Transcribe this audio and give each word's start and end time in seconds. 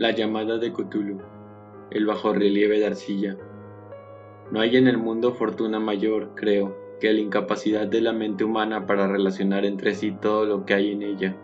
La 0.00 0.12
llamada 0.12 0.56
de 0.56 0.72
Cthulhu, 0.72 1.18
el 1.90 2.06
bajorrelieve 2.06 2.78
de 2.78 2.86
arcilla. 2.86 3.36
No 4.50 4.60
hay 4.60 4.78
en 4.78 4.88
el 4.88 4.96
mundo 4.96 5.34
fortuna 5.34 5.78
mayor, 5.78 6.30
creo, 6.34 6.74
que 7.00 7.12
la 7.12 7.20
incapacidad 7.20 7.86
de 7.86 8.00
la 8.00 8.14
mente 8.14 8.44
humana 8.44 8.86
para 8.86 9.06
relacionar 9.06 9.66
entre 9.66 9.94
sí 9.94 10.16
todo 10.22 10.46
lo 10.46 10.64
que 10.64 10.72
hay 10.72 10.92
en 10.92 11.02
ella. 11.02 11.36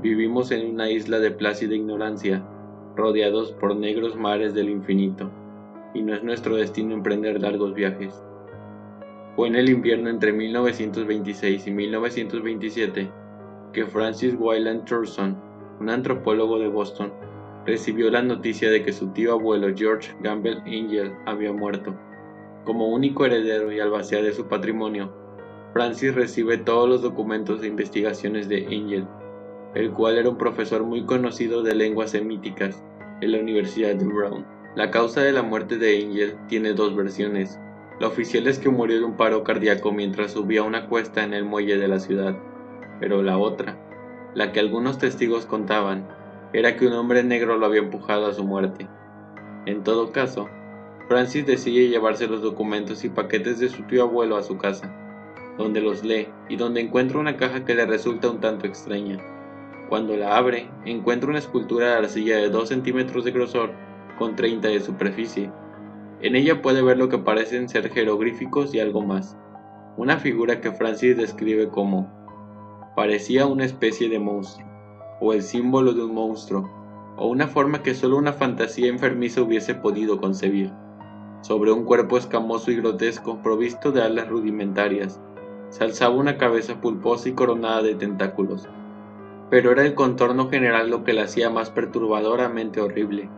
Vivimos 0.00 0.52
en 0.52 0.74
una 0.74 0.88
isla 0.90 1.18
de 1.18 1.32
plácida 1.32 1.74
ignorancia, 1.74 2.46
rodeados 2.94 3.50
por 3.50 3.74
negros 3.74 4.14
mares 4.14 4.54
del 4.54 4.70
infinito, 4.70 5.28
y 5.92 6.02
no 6.02 6.14
es 6.14 6.22
nuestro 6.22 6.54
destino 6.54 6.94
emprender 6.94 7.40
largos 7.40 7.74
viajes. 7.74 8.14
Fue 9.34 9.48
en 9.48 9.56
el 9.56 9.68
invierno 9.68 10.08
entre 10.08 10.32
1926 10.32 11.66
y 11.66 11.70
1927 11.72 13.10
que 13.72 13.86
Francis 13.86 14.36
Wyland 14.38 14.84
Thurston, 14.84 15.36
un 15.80 15.90
antropólogo 15.90 16.60
de 16.60 16.68
Boston, 16.68 17.12
recibió 17.66 18.10
la 18.10 18.22
noticia 18.22 18.70
de 18.70 18.84
que 18.84 18.92
su 18.92 19.08
tío 19.08 19.32
abuelo 19.32 19.74
George 19.76 20.14
Gamble 20.20 20.58
Angel 20.66 21.12
había 21.26 21.52
muerto. 21.52 21.94
Como 22.64 22.88
único 22.88 23.26
heredero 23.26 23.72
y 23.72 23.80
albacea 23.80 24.22
de 24.22 24.32
su 24.32 24.46
patrimonio, 24.46 25.12
Francis 25.72 26.14
recibe 26.14 26.58
todos 26.58 26.88
los 26.88 27.02
documentos 27.02 27.60
de 27.60 27.68
investigaciones 27.68 28.48
de 28.48 28.64
Angel, 28.66 29.06
el 29.74 29.90
cual 29.92 30.16
era 30.16 30.30
un 30.30 30.38
profesor 30.38 30.84
muy 30.84 31.04
conocido 31.04 31.62
de 31.62 31.74
lenguas 31.74 32.12
semíticas 32.12 32.82
en 33.20 33.32
la 33.32 33.38
Universidad 33.38 33.94
de 33.94 34.04
Brown. 34.04 34.46
La 34.76 34.90
causa 34.90 35.22
de 35.22 35.32
la 35.32 35.42
muerte 35.42 35.76
de 35.76 36.02
Angel 36.02 36.36
tiene 36.48 36.72
dos 36.72 36.94
versiones. 36.94 37.58
La 37.98 38.06
oficial 38.06 38.46
es 38.46 38.58
que 38.58 38.68
murió 38.68 38.98
de 38.98 39.04
un 39.04 39.16
paro 39.16 39.42
cardíaco 39.42 39.92
mientras 39.92 40.32
subía 40.32 40.62
una 40.62 40.86
cuesta 40.86 41.24
en 41.24 41.34
el 41.34 41.44
muelle 41.44 41.78
de 41.78 41.88
la 41.88 41.98
ciudad, 41.98 42.36
pero 43.00 43.22
la 43.22 43.38
otra, 43.38 43.78
la 44.34 44.52
que 44.52 44.60
algunos 44.60 44.98
testigos 44.98 45.46
contaban, 45.46 46.06
era 46.56 46.74
que 46.74 46.86
un 46.86 46.94
hombre 46.94 47.22
negro 47.22 47.58
lo 47.58 47.66
había 47.66 47.82
empujado 47.82 48.24
a 48.24 48.32
su 48.32 48.42
muerte. 48.42 48.88
En 49.66 49.82
todo 49.82 50.10
caso, 50.10 50.48
Francis 51.06 51.44
decide 51.44 51.90
llevarse 51.90 52.26
los 52.28 52.40
documentos 52.40 53.04
y 53.04 53.10
paquetes 53.10 53.58
de 53.58 53.68
su 53.68 53.82
tío 53.82 54.04
abuelo 54.04 54.38
a 54.38 54.42
su 54.42 54.56
casa, 54.56 54.90
donde 55.58 55.82
los 55.82 56.02
lee 56.02 56.28
y 56.48 56.56
donde 56.56 56.80
encuentra 56.80 57.18
una 57.18 57.36
caja 57.36 57.66
que 57.66 57.74
le 57.74 57.84
resulta 57.84 58.30
un 58.30 58.40
tanto 58.40 58.66
extraña. 58.66 59.18
Cuando 59.90 60.16
la 60.16 60.34
abre, 60.34 60.70
encuentra 60.86 61.28
una 61.28 61.40
escultura 61.40 61.88
de 61.88 61.96
arcilla 61.96 62.38
de 62.38 62.48
2 62.48 62.70
centímetros 62.70 63.24
de 63.24 63.32
grosor 63.32 63.72
con 64.18 64.34
30 64.34 64.68
de 64.68 64.80
superficie. 64.80 65.50
En 66.22 66.36
ella 66.36 66.62
puede 66.62 66.80
ver 66.80 66.96
lo 66.96 67.10
que 67.10 67.18
parecen 67.18 67.68
ser 67.68 67.90
jeroglíficos 67.90 68.74
y 68.74 68.80
algo 68.80 69.02
más. 69.02 69.36
Una 69.98 70.16
figura 70.16 70.62
que 70.62 70.72
Francis 70.72 71.18
describe 71.18 71.68
como 71.68 72.10
parecía 72.96 73.44
una 73.44 73.66
especie 73.66 74.08
de 74.08 74.18
monstruo 74.18 74.65
o 75.20 75.32
el 75.32 75.42
símbolo 75.42 75.92
de 75.92 76.04
un 76.04 76.14
monstruo, 76.14 76.70
o 77.16 77.28
una 77.28 77.48
forma 77.48 77.82
que 77.82 77.94
solo 77.94 78.16
una 78.16 78.32
fantasía 78.32 78.88
enfermiza 78.88 79.42
hubiese 79.42 79.74
podido 79.74 80.20
concebir. 80.20 80.72
Sobre 81.40 81.72
un 81.72 81.84
cuerpo 81.84 82.18
escamoso 82.18 82.70
y 82.70 82.76
grotesco 82.76 83.40
provisto 83.42 83.92
de 83.92 84.02
alas 84.02 84.28
rudimentarias, 84.28 85.20
se 85.68 85.84
alzaba 85.84 86.14
una 86.14 86.36
cabeza 86.38 86.80
pulposa 86.80 87.28
y 87.28 87.32
coronada 87.32 87.82
de 87.82 87.94
tentáculos. 87.94 88.68
Pero 89.50 89.70
era 89.70 89.84
el 89.84 89.94
contorno 89.94 90.48
general 90.48 90.90
lo 90.90 91.04
que 91.04 91.12
la 91.12 91.24
hacía 91.24 91.50
más 91.50 91.70
perturbadoramente 91.70 92.80
horrible. 92.80 93.28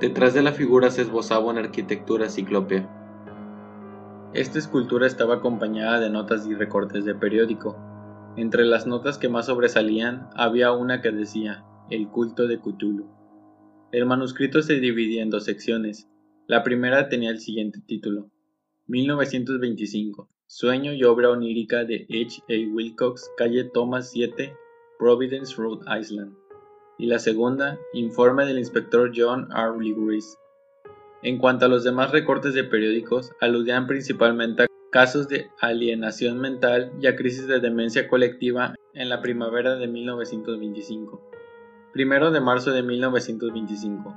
Detrás 0.00 0.34
de 0.34 0.42
la 0.42 0.52
figura 0.52 0.90
se 0.90 1.02
esbozaba 1.02 1.46
una 1.46 1.60
arquitectura 1.60 2.28
ciclópea. 2.28 2.88
Esta 4.32 4.58
escultura 4.58 5.06
estaba 5.06 5.36
acompañada 5.36 6.00
de 6.00 6.10
notas 6.10 6.46
y 6.46 6.54
recortes 6.54 7.04
de 7.04 7.14
periódico, 7.14 7.76
entre 8.36 8.64
las 8.64 8.86
notas 8.86 9.18
que 9.18 9.28
más 9.28 9.46
sobresalían 9.46 10.28
había 10.34 10.72
una 10.72 11.00
que 11.00 11.10
decía 11.10 11.64
El 11.90 12.08
culto 12.08 12.46
de 12.46 12.58
Cthulhu. 12.58 13.08
El 13.92 14.06
manuscrito 14.06 14.62
se 14.62 14.80
dividía 14.80 15.22
en 15.22 15.30
dos 15.30 15.44
secciones. 15.44 16.08
La 16.46 16.62
primera 16.62 17.08
tenía 17.08 17.30
el 17.30 17.40
siguiente 17.40 17.80
título: 17.86 18.30
1925. 18.88 20.28
Sueño 20.48 20.92
y 20.92 21.02
obra 21.02 21.30
onírica 21.30 21.84
de 21.84 22.06
H. 22.08 22.42
A. 22.48 22.72
Wilcox, 22.72 23.28
calle 23.36 23.64
Thomas 23.64 24.10
7, 24.12 24.54
Providence, 24.98 25.56
Rhode 25.56 25.84
Island. 25.98 26.36
Y 26.98 27.06
la 27.06 27.18
segunda, 27.18 27.78
Informe 27.94 28.46
del 28.46 28.58
inspector 28.58 29.10
John 29.14 29.48
R. 29.50 29.78
Lewis. 29.80 30.38
En 31.22 31.38
cuanto 31.38 31.64
a 31.66 31.68
los 31.68 31.82
demás 31.82 32.12
recortes 32.12 32.54
de 32.54 32.62
periódicos, 32.64 33.32
aludían 33.40 33.86
principalmente 33.86 34.62
a 34.62 34.66
casos 34.96 35.28
de 35.28 35.50
alienación 35.60 36.38
mental 36.38 36.90
y 36.98 37.06
a 37.06 37.16
crisis 37.16 37.46
de 37.46 37.60
demencia 37.60 38.08
colectiva 38.08 38.74
en 38.94 39.10
la 39.10 39.20
primavera 39.20 39.76
de 39.76 39.86
1925. 39.86 41.20
Primero 41.92 42.30
de 42.30 42.40
marzo 42.40 42.70
de 42.70 42.82
1925. 42.82 44.16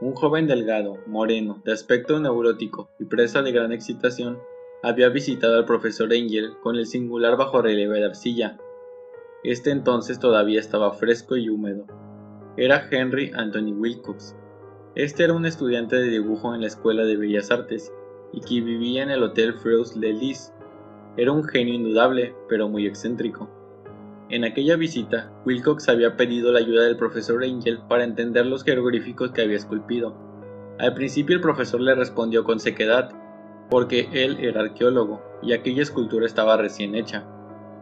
Un 0.00 0.14
joven 0.14 0.46
delgado, 0.46 0.96
moreno, 1.06 1.60
de 1.66 1.74
aspecto 1.74 2.18
neurótico 2.18 2.88
y 2.98 3.04
presa 3.04 3.42
de 3.42 3.52
gran 3.52 3.70
excitación, 3.70 4.38
había 4.82 5.10
visitado 5.10 5.58
al 5.58 5.66
profesor 5.66 6.10
Engel 6.10 6.54
con 6.62 6.76
el 6.76 6.86
singular 6.86 7.36
bajorrelieve 7.36 7.98
de 7.98 8.06
arcilla. 8.06 8.56
Este 9.42 9.72
entonces 9.72 10.18
todavía 10.18 10.58
estaba 10.58 10.94
fresco 10.94 11.36
y 11.36 11.50
húmedo. 11.50 11.84
Era 12.56 12.88
Henry 12.90 13.30
Anthony 13.34 13.74
Wilcox. 13.76 14.34
Este 14.94 15.24
era 15.24 15.34
un 15.34 15.44
estudiante 15.44 15.96
de 15.96 16.08
dibujo 16.08 16.54
en 16.54 16.62
la 16.62 16.68
Escuela 16.68 17.04
de 17.04 17.18
Bellas 17.18 17.50
Artes 17.50 17.92
y 18.34 18.40
que 18.40 18.60
vivía 18.60 19.02
en 19.02 19.10
el 19.10 19.22
Hotel 19.22 19.54
Freus 19.54 19.96
Le 19.96 20.12
Lys. 20.12 20.52
Era 21.16 21.32
un 21.32 21.44
genio 21.44 21.74
indudable, 21.74 22.34
pero 22.48 22.68
muy 22.68 22.86
excéntrico. 22.86 23.48
En 24.30 24.44
aquella 24.44 24.76
visita, 24.76 25.32
Wilcox 25.46 25.88
había 25.88 26.16
pedido 26.16 26.50
la 26.50 26.58
ayuda 26.58 26.84
del 26.84 26.96
profesor 26.96 27.44
Angel 27.44 27.80
para 27.88 28.04
entender 28.04 28.46
los 28.46 28.64
jeroglíficos 28.64 29.30
que 29.32 29.42
había 29.42 29.56
esculpido. 29.56 30.16
Al 30.78 30.94
principio 30.94 31.36
el 31.36 31.42
profesor 31.42 31.80
le 31.80 31.94
respondió 31.94 32.42
con 32.42 32.58
sequedad, 32.58 33.10
porque 33.70 34.08
él 34.12 34.38
era 34.40 34.62
arqueólogo 34.62 35.22
y 35.42 35.52
aquella 35.52 35.82
escultura 35.82 36.26
estaba 36.26 36.56
recién 36.56 36.94
hecha. 36.94 37.24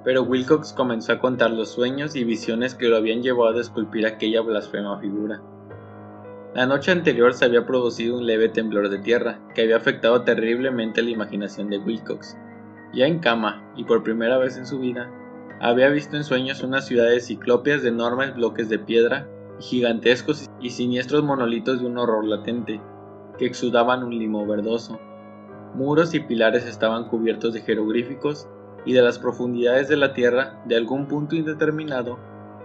Pero 0.04 0.24
Wilcox 0.24 0.72
comenzó 0.72 1.12
a 1.12 1.20
contar 1.20 1.52
los 1.52 1.70
sueños 1.70 2.16
y 2.16 2.24
visiones 2.24 2.74
que 2.74 2.88
lo 2.88 2.96
habían 2.96 3.22
llevado 3.22 3.58
a 3.58 3.60
esculpir 3.60 4.04
aquella 4.04 4.42
blasfema 4.42 4.98
figura. 4.98 5.40
La 6.54 6.66
noche 6.66 6.92
anterior 6.92 7.32
se 7.32 7.46
había 7.46 7.64
producido 7.64 8.18
un 8.18 8.26
leve 8.26 8.50
temblor 8.50 8.90
de 8.90 8.98
tierra 8.98 9.38
que 9.54 9.62
había 9.62 9.78
afectado 9.78 10.20
terriblemente 10.20 11.00
la 11.00 11.08
imaginación 11.08 11.70
de 11.70 11.78
Wilcox. 11.78 12.36
Ya 12.92 13.06
en 13.06 13.20
cama, 13.20 13.72
y 13.74 13.84
por 13.84 14.02
primera 14.02 14.36
vez 14.36 14.58
en 14.58 14.66
su 14.66 14.78
vida, 14.78 15.10
había 15.62 15.88
visto 15.88 16.14
en 16.14 16.24
sueños 16.24 16.62
una 16.62 16.82
ciudad 16.82 17.08
de 17.08 17.20
ciclopias 17.20 17.82
de 17.82 17.88
enormes 17.88 18.34
bloques 18.34 18.68
de 18.68 18.78
piedra 18.78 19.26
y 19.60 19.62
gigantescos 19.62 20.50
y 20.60 20.68
siniestros 20.68 21.24
monolitos 21.24 21.80
de 21.80 21.86
un 21.86 21.96
horror 21.96 22.26
latente, 22.26 22.82
que 23.38 23.46
exudaban 23.46 24.02
un 24.02 24.18
limo 24.18 24.46
verdoso. 24.46 25.00
Muros 25.74 26.12
y 26.12 26.20
pilares 26.20 26.66
estaban 26.66 27.08
cubiertos 27.08 27.54
de 27.54 27.62
jeroglíficos 27.62 28.46
y 28.84 28.92
de 28.92 29.00
las 29.00 29.18
profundidades 29.18 29.88
de 29.88 29.96
la 29.96 30.12
tierra, 30.12 30.60
de 30.66 30.76
algún 30.76 31.08
punto 31.08 31.34
indeterminado, 31.34 32.18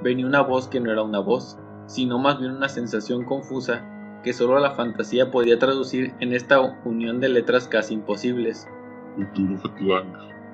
venía 0.04 0.26
una 0.26 0.42
voz 0.42 0.68
que 0.68 0.82
no 0.82 0.92
era 0.92 1.04
una 1.04 1.20
voz, 1.20 1.58
sino 1.88 2.20
más 2.20 2.40
bien 2.40 2.52
una 2.52 2.70
sensación 2.70 3.24
confusa 3.24 3.84
que 4.24 4.34
solo 4.34 4.60
la 4.60 4.72
fantasía 4.72 5.32
podía 5.32 5.58
traducir 5.58 6.14
en 6.20 6.34
esta 6.34 6.60
unión 6.84 7.20
de 7.20 7.30
letras 7.30 7.68
casi 7.68 7.94
imposibles. 7.94 8.68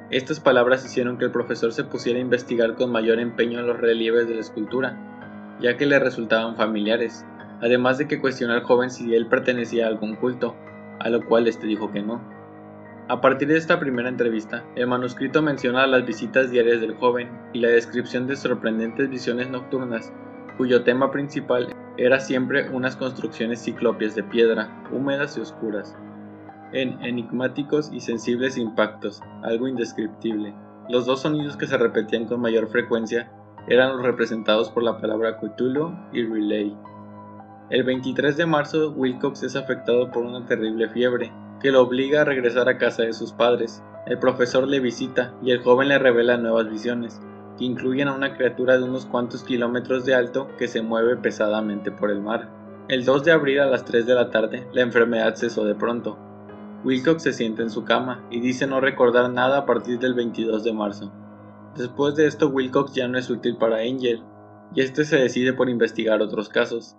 Estas 0.09 0.39
palabras 0.39 0.85
hicieron 0.85 1.17
que 1.17 1.25
el 1.25 1.31
profesor 1.31 1.73
se 1.73 1.83
pusiera 1.83 2.19
a 2.19 2.21
investigar 2.21 2.75
con 2.75 2.91
mayor 2.91 3.19
empeño 3.19 3.61
los 3.61 3.79
relieves 3.79 4.27
de 4.27 4.35
la 4.35 4.41
escultura, 4.41 5.57
ya 5.59 5.75
que 5.75 5.87
le 5.87 5.97
resultaban 5.97 6.55
familiares, 6.55 7.25
además 7.61 7.97
de 7.97 8.07
que 8.07 8.19
cuestionó 8.19 8.53
al 8.53 8.63
joven 8.63 8.91
si 8.91 9.15
él 9.15 9.27
pertenecía 9.27 9.85
a 9.85 9.89
algún 9.89 10.15
culto, 10.15 10.55
a 10.99 11.09
lo 11.09 11.25
cual 11.25 11.47
este 11.47 11.65
dijo 11.65 11.91
que 11.91 12.03
no. 12.03 12.21
A 13.09 13.21
partir 13.21 13.47
de 13.47 13.57
esta 13.57 13.79
primera 13.79 14.07
entrevista, 14.07 14.63
el 14.75 14.87
manuscrito 14.87 15.41
menciona 15.41 15.87
las 15.87 16.05
visitas 16.05 16.51
diarias 16.51 16.79
del 16.79 16.95
joven 16.95 17.29
y 17.51 17.59
la 17.59 17.69
descripción 17.69 18.27
de 18.27 18.35
sorprendentes 18.35 19.09
visiones 19.09 19.49
nocturnas 19.49 20.13
cuyo 20.57 20.83
tema 20.83 21.11
principal 21.11 21.75
era 21.97 22.19
siempre 22.19 22.69
unas 22.69 22.95
construcciones 22.95 23.61
ciclópeas 23.61 24.15
de 24.15 24.23
piedra, 24.23 24.69
húmedas 24.91 25.37
y 25.37 25.41
oscuras, 25.41 25.95
en 26.71 27.01
enigmáticos 27.03 27.91
y 27.93 27.99
sensibles 27.99 28.57
impactos, 28.57 29.21
algo 29.43 29.67
indescriptible. 29.67 30.53
Los 30.89 31.05
dos 31.05 31.21
sonidos 31.21 31.55
que 31.55 31.67
se 31.67 31.77
repetían 31.77 32.25
con 32.25 32.41
mayor 32.41 32.67
frecuencia 32.67 33.31
eran 33.67 33.95
los 33.95 34.05
representados 34.05 34.69
por 34.69 34.83
la 34.83 34.97
palabra 34.97 35.37
Cthulhu 35.37 35.95
y 36.11 36.25
Relay. 36.25 36.75
El 37.69 37.83
23 37.83 38.35
de 38.35 38.45
marzo, 38.45 38.91
Wilcox 38.91 39.43
es 39.43 39.55
afectado 39.55 40.11
por 40.11 40.23
una 40.23 40.45
terrible 40.45 40.89
fiebre, 40.89 41.31
que 41.61 41.71
lo 41.71 41.81
obliga 41.81 42.21
a 42.21 42.25
regresar 42.25 42.67
a 42.67 42.77
casa 42.77 43.03
de 43.03 43.13
sus 43.13 43.31
padres. 43.31 43.81
El 44.05 44.19
profesor 44.19 44.67
le 44.67 44.81
visita 44.81 45.33
y 45.41 45.51
el 45.51 45.63
joven 45.63 45.87
le 45.87 45.97
revela 45.97 46.37
nuevas 46.37 46.69
visiones 46.69 47.21
que 47.57 47.65
incluyen 47.65 48.07
a 48.07 48.15
una 48.15 48.35
criatura 48.35 48.77
de 48.77 48.83
unos 48.83 49.05
cuantos 49.05 49.43
kilómetros 49.43 50.05
de 50.05 50.15
alto 50.15 50.47
que 50.57 50.67
se 50.67 50.81
mueve 50.81 51.17
pesadamente 51.17 51.91
por 51.91 52.09
el 52.09 52.21
mar. 52.21 52.49
El 52.87 53.05
2 53.05 53.23
de 53.23 53.31
abril 53.31 53.59
a 53.59 53.65
las 53.65 53.85
3 53.85 54.05
de 54.05 54.15
la 54.15 54.29
tarde, 54.29 54.67
la 54.73 54.81
enfermedad 54.81 55.35
cesó 55.35 55.63
de 55.65 55.75
pronto. 55.75 56.17
Wilcox 56.83 57.23
se 57.23 57.33
sienta 57.33 57.61
en 57.61 57.69
su 57.69 57.85
cama 57.85 58.25
y 58.29 58.41
dice 58.41 58.67
no 58.67 58.81
recordar 58.81 59.29
nada 59.31 59.59
a 59.59 59.65
partir 59.65 59.99
del 59.99 60.13
22 60.13 60.63
de 60.63 60.73
marzo. 60.73 61.11
Después 61.77 62.15
de 62.15 62.27
esto, 62.27 62.49
Wilcox 62.49 62.93
ya 62.93 63.07
no 63.07 63.17
es 63.17 63.29
útil 63.29 63.57
para 63.57 63.77
Angel, 63.77 64.21
y 64.75 64.81
este 64.81 65.05
se 65.05 65.17
decide 65.17 65.53
por 65.53 65.69
investigar 65.69 66.21
otros 66.21 66.49
casos. 66.49 66.97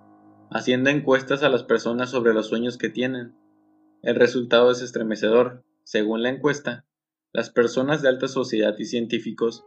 haciendo 0.51 0.91
encuestas 0.91 1.43
a 1.43 1.49
las 1.49 1.65
personas 1.65 2.11
sobre 2.11 2.33
los 2.33 2.47
sueños 2.47 2.79
que 2.79 2.89
tienen. 2.89 3.35
El 4.03 4.15
resultado 4.15 4.71
es 4.71 4.83
estremecedor. 4.83 5.65
Según 5.83 6.23
la 6.23 6.29
encuesta, 6.29 6.85
las 7.33 7.51
personas 7.51 8.03
de 8.03 8.09
alta 8.09 8.29
sociedad 8.29 8.75
y 8.79 8.85
científicos 8.85 9.65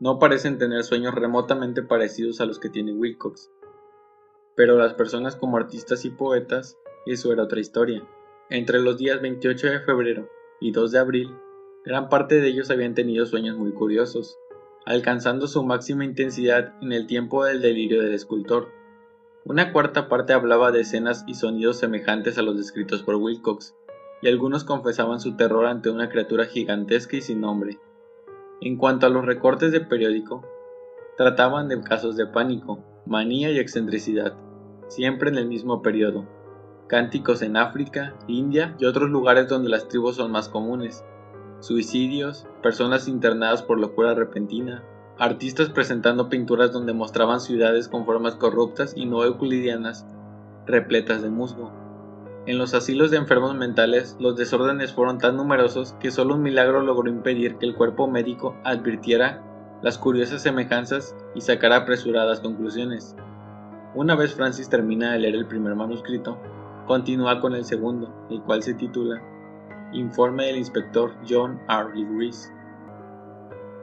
no 0.00 0.18
parecen 0.18 0.58
tener 0.58 0.82
sueños 0.84 1.14
remotamente 1.14 1.82
parecidos 1.82 2.40
a 2.40 2.46
los 2.46 2.58
que 2.58 2.68
tiene 2.68 2.92
Wilcox. 2.92 3.50
Pero 4.56 4.76
las 4.76 4.94
personas 4.94 5.36
como 5.36 5.56
artistas 5.56 6.04
y 6.04 6.10
poetas, 6.10 6.78
eso 7.06 7.32
era 7.32 7.44
otra 7.44 7.60
historia. 7.60 8.02
Entre 8.50 8.80
los 8.80 8.98
días 8.98 9.20
28 9.22 9.66
de 9.68 9.80
febrero 9.80 10.28
y 10.60 10.72
2 10.72 10.92
de 10.92 10.98
abril, 10.98 11.34
gran 11.84 12.08
parte 12.08 12.40
de 12.40 12.48
ellos 12.48 12.70
habían 12.70 12.94
tenido 12.94 13.24
sueños 13.26 13.56
muy 13.56 13.72
curiosos, 13.72 14.38
alcanzando 14.84 15.46
su 15.46 15.64
máxima 15.64 16.04
intensidad 16.04 16.74
en 16.82 16.92
el 16.92 17.06
tiempo 17.06 17.44
del 17.44 17.62
delirio 17.62 18.02
del 18.02 18.14
escultor. 18.14 18.68
Una 19.44 19.72
cuarta 19.72 20.08
parte 20.08 20.32
hablaba 20.32 20.72
de 20.72 20.80
escenas 20.80 21.24
y 21.26 21.34
sonidos 21.34 21.78
semejantes 21.78 22.38
a 22.38 22.42
los 22.42 22.56
descritos 22.56 23.02
por 23.02 23.16
Wilcox, 23.16 23.74
y 24.22 24.28
algunos 24.28 24.64
confesaban 24.64 25.20
su 25.20 25.36
terror 25.36 25.66
ante 25.66 25.90
una 25.90 26.08
criatura 26.08 26.46
gigantesca 26.46 27.16
y 27.16 27.20
sin 27.20 27.40
nombre. 27.40 27.78
En 28.60 28.76
cuanto 28.76 29.06
a 29.06 29.10
los 29.10 29.26
recortes 29.26 29.72
de 29.72 29.80
periódico, 29.80 30.42
trataban 31.16 31.68
de 31.68 31.80
casos 31.82 32.16
de 32.16 32.26
pánico, 32.26 32.78
manía 33.04 33.50
y 33.50 33.58
excentricidad, 33.58 34.34
siempre 34.88 35.30
en 35.30 35.36
el 35.36 35.46
mismo 35.46 35.82
periodo. 35.82 36.24
Cánticos 36.86 37.42
en 37.42 37.56
África, 37.56 38.14
India 38.26 38.76
y 38.78 38.84
otros 38.84 39.10
lugares 39.10 39.48
donde 39.48 39.70
las 39.70 39.88
tribus 39.88 40.16
son 40.16 40.30
más 40.30 40.48
comunes. 40.48 41.04
Suicidios, 41.60 42.46
personas 42.62 43.08
internadas 43.08 43.62
por 43.62 43.80
locura 43.80 44.14
repentina, 44.14 44.84
artistas 45.18 45.70
presentando 45.70 46.28
pinturas 46.28 46.72
donde 46.72 46.92
mostraban 46.92 47.40
ciudades 47.40 47.88
con 47.88 48.04
formas 48.04 48.36
corruptas 48.36 48.92
y 48.96 49.06
no 49.06 49.24
euclidianas, 49.24 50.06
repletas 50.66 51.22
de 51.22 51.30
musgo. 51.30 51.83
En 52.46 52.58
los 52.58 52.74
asilos 52.74 53.10
de 53.10 53.16
enfermos 53.16 53.54
mentales, 53.54 54.16
los 54.20 54.36
desórdenes 54.36 54.92
fueron 54.92 55.16
tan 55.16 55.36
numerosos 55.36 55.94
que 55.94 56.10
solo 56.10 56.34
un 56.34 56.42
milagro 56.42 56.82
logró 56.82 57.08
impedir 57.08 57.56
que 57.56 57.64
el 57.64 57.74
cuerpo 57.74 58.06
médico 58.06 58.54
advirtiera 58.64 59.42
las 59.80 59.96
curiosas 59.96 60.42
semejanzas 60.42 61.16
y 61.34 61.40
sacara 61.40 61.76
apresuradas 61.76 62.40
conclusiones. 62.40 63.16
Una 63.94 64.14
vez 64.14 64.34
Francis 64.34 64.68
termina 64.68 65.12
de 65.12 65.20
leer 65.20 65.36
el 65.36 65.46
primer 65.46 65.74
manuscrito, 65.74 66.38
continúa 66.86 67.40
con 67.40 67.54
el 67.54 67.64
segundo, 67.64 68.12
el 68.28 68.42
cual 68.42 68.62
se 68.62 68.74
titula 68.74 69.22
Informe 69.94 70.44
del 70.44 70.56
inspector 70.56 71.14
John 71.26 71.58
R. 71.68 71.94
Lewis. 71.94 72.52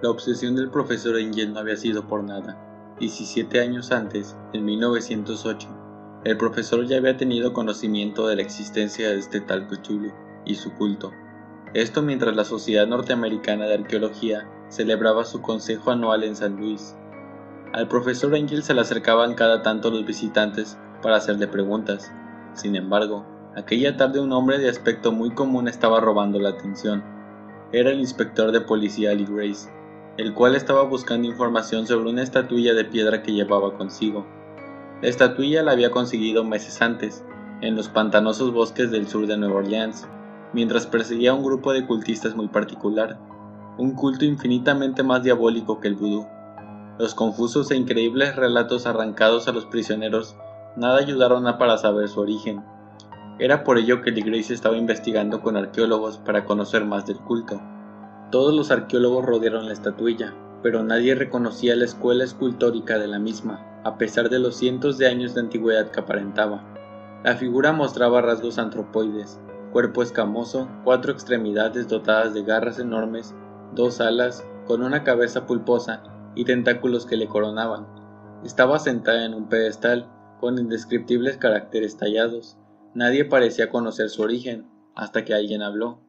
La 0.04 0.12
obsesión 0.12 0.56
del 0.56 0.70
profesor 0.70 1.18
Engel 1.18 1.54
no 1.54 1.62
había 1.62 1.78
sido 1.78 2.08
por 2.08 2.24
nada. 2.24 2.96
17 3.00 3.60
años 3.60 3.92
antes, 3.92 4.38
en 4.54 4.66
1908, 4.66 5.81
el 6.24 6.38
profesor 6.38 6.86
ya 6.86 6.98
había 6.98 7.18
tenido 7.18 7.52
conocimiento 7.52 8.28
de 8.28 8.36
la 8.36 8.44
existencia 8.44 9.10
de 9.10 9.18
este 9.18 9.42
tal 9.42 9.68
Cthulhu 9.68 10.12
y 10.46 10.54
su 10.54 10.72
culto. 10.74 11.12
Esto 11.74 12.04
mientras 12.04 12.36
la 12.36 12.46
Sociedad 12.46 12.86
Norteamericana 12.86 13.66
de 13.66 13.74
Arqueología 13.74 14.48
celebraba 14.70 15.26
su 15.26 15.42
consejo 15.42 15.90
anual 15.90 16.24
en 16.24 16.36
San 16.36 16.58
Luis. 16.58 16.96
Al 17.74 17.88
profesor 17.88 18.36
Engel 18.36 18.62
se 18.62 18.76
le 18.76 18.82
acercaban 18.82 19.34
cada 19.34 19.64
tanto 19.64 19.90
los 19.90 20.06
visitantes 20.06 20.78
para 21.02 21.16
hacerle 21.16 21.48
preguntas. 21.48 22.12
Sin 22.54 22.76
embargo, 22.76 23.26
aquella 23.56 23.98
tarde 23.98 24.20
un 24.20 24.32
hombre 24.32 24.60
de 24.60 24.70
aspecto 24.70 25.12
muy 25.12 25.32
común 25.32 25.68
estaba 25.68 26.02
robando 26.02 26.40
la 26.40 26.50
atención. 26.50 27.04
Era 27.72 27.90
el 27.90 28.00
inspector 28.00 28.52
de 28.52 28.62
policía 28.62 29.16
Lee 29.16 29.26
Grace, 29.28 29.70
el 30.18 30.36
cual 30.36 30.56
estaba 30.56 30.84
buscando 30.84 31.28
información 31.28 31.88
sobre 31.88 32.12
una 32.12 32.22
estatuilla 32.22 32.76
de 32.76 32.86
piedra 32.86 33.24
que 33.24 33.34
llevaba 33.34 33.76
consigo. 33.76 34.28
La 35.02 35.10
estatuilla 35.10 35.64
la 35.64 35.72
había 35.72 35.90
conseguido 35.90 36.44
meses 36.44 36.80
antes, 36.80 37.26
en 37.62 37.76
los 37.76 37.90
pantanosos 37.90 38.54
bosques 38.54 38.92
del 38.92 39.08
sur 39.08 39.26
de 39.26 39.36
Nueva 39.36 39.56
Orleans, 39.56 40.08
mientras 40.54 40.86
perseguía 40.86 41.34
un 41.34 41.44
grupo 41.44 41.74
de 41.74 41.88
cultistas 41.88 42.36
muy 42.36 42.50
particular, 42.50 43.18
un 43.80 43.96
culto 43.96 44.26
infinitamente 44.26 45.02
más 45.02 45.24
diabólico 45.24 45.80
que 45.80 45.88
el 45.88 45.96
vudú. 45.96 46.28
Los 47.00 47.16
confusos 47.16 47.72
e 47.72 47.78
increíbles 47.78 48.36
relatos 48.36 48.86
arrancados 48.86 49.48
a 49.48 49.54
los 49.54 49.66
prisioneros 49.66 50.36
nada 50.76 51.00
ayudaron 51.00 51.48
a 51.48 51.58
para 51.58 51.80
saber 51.80 52.08
su 52.08 52.20
origen. 52.20 52.64
Era 53.40 53.64
por 53.64 53.80
ello 53.80 54.04
que 54.04 54.12
Lee 54.12 54.22
Grace 54.22 54.54
estaba 54.54 54.78
investigando 54.78 55.42
con 55.42 55.58
arqueólogos 55.58 56.20
para 56.20 56.46
conocer 56.46 56.86
más 56.86 57.08
del 57.08 57.18
culto. 57.18 57.60
Todos 58.30 58.54
los 58.54 58.70
arqueólogos 58.70 59.26
rodearon 59.26 59.66
la 59.66 59.74
estatuilla, 59.74 60.36
pero 60.62 60.84
nadie 60.84 61.16
reconocía 61.16 61.76
la 61.76 61.86
escuela 61.86 62.24
escultórica 62.24 63.00
de 63.00 63.08
la 63.08 63.18
misma 63.18 63.71
a 63.84 63.98
pesar 63.98 64.30
de 64.30 64.40
los 64.40 64.56
cientos 64.58 64.98
de 64.98 65.08
años 65.08 65.34
de 65.34 65.42
antigüedad 65.42 65.90
que 65.92 66.00
aparentaba. 66.00 66.64
La 67.24 67.36
figura 67.36 67.72
mostraba 67.72 68.22
rasgos 68.22 68.58
antropoides, 68.58 69.40
cuerpo 69.72 70.04
escamoso, 70.04 70.70
cuatro 70.84 71.12
extremidades 71.12 71.88
dotadas 71.88 72.34
de 72.34 72.44
garras 72.44 72.80
enormes, 72.80 73.34
dos 73.74 74.02
alas, 74.02 74.46
con 74.66 74.84
una 74.84 75.04
cabeza 75.04 75.46
pulposa 75.46 76.04
y 76.36 76.46
tentáculos 76.46 77.06
que 77.06 77.18
le 77.18 77.28
coronaban. 77.28 77.88
Estaba 78.44 78.80
sentada 78.80 79.26
en 79.26 79.34
un 79.34 79.50
pedestal, 79.50 80.10
con 80.40 80.58
indescriptibles 80.58 81.38
caracteres 81.38 81.98
tallados. 81.98 82.58
Nadie 82.94 83.26
parecía 83.26 83.70
conocer 83.70 84.10
su 84.10 84.24
origen, 84.24 84.68
hasta 84.96 85.24
que 85.24 85.34
alguien 85.34 85.62
habló. 85.62 86.02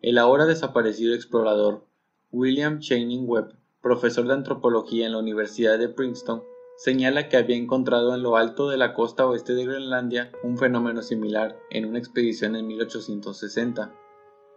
El 0.00 0.18
ahora 0.18 0.46
desaparecido 0.46 1.14
explorador, 1.14 1.86
William 2.30 2.78
Channing 2.78 3.28
Webb, 3.28 3.54
profesor 3.82 4.26
de 4.26 4.34
antropología 4.34 5.06
en 5.06 5.12
la 5.12 5.18
Universidad 5.18 5.78
de 5.78 5.88
Princeton, 5.88 6.42
señala 6.78 7.28
que 7.28 7.36
había 7.36 7.56
encontrado 7.56 8.14
en 8.14 8.22
lo 8.22 8.36
alto 8.36 8.68
de 8.68 8.76
la 8.76 8.94
costa 8.94 9.26
oeste 9.26 9.54
de 9.54 9.64
Groenlandia 9.64 10.30
un 10.44 10.56
fenómeno 10.56 11.02
similar 11.02 11.58
en 11.70 11.86
una 11.86 11.98
expedición 11.98 12.54
en 12.54 12.68
1860. 12.68 13.92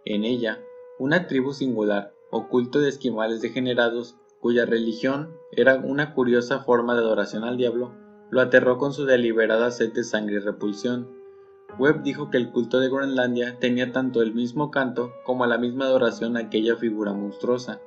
En 0.04 0.22
ella, 0.22 0.60
una 1.00 1.26
tribu 1.26 1.52
singular, 1.52 2.14
oculto 2.30 2.78
de 2.78 2.90
esquimales 2.90 3.42
degenerados, 3.42 4.14
cuya 4.38 4.64
religión 4.66 5.36
era 5.50 5.74
una 5.74 6.14
curiosa 6.14 6.60
forma 6.60 6.94
de 6.94 7.00
adoración 7.00 7.42
al 7.42 7.56
diablo, 7.56 7.92
lo 8.30 8.40
aterró 8.40 8.78
con 8.78 8.92
su 8.92 9.04
deliberada 9.04 9.72
sed 9.72 9.92
de 9.92 10.04
sangre 10.04 10.36
y 10.36 10.38
repulsión. 10.38 11.10
Webb 11.76 12.04
dijo 12.04 12.30
que 12.30 12.36
el 12.36 12.52
culto 12.52 12.78
de 12.78 12.88
Groenlandia 12.88 13.58
tenía 13.58 13.90
tanto 13.90 14.22
el 14.22 14.32
mismo 14.32 14.70
canto 14.70 15.12
como 15.24 15.44
la 15.46 15.58
misma 15.58 15.86
adoración 15.86 16.36
a 16.36 16.40
aquella 16.40 16.76
figura 16.76 17.12
monstruosa. 17.12 17.80